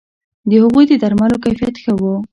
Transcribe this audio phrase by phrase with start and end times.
[0.49, 2.13] د هغوی د درملو کیفیت ښه وو